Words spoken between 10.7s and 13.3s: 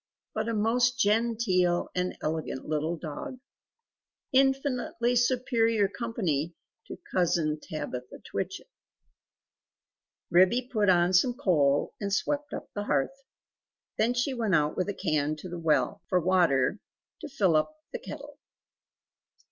put on some coal and swept up the hearth.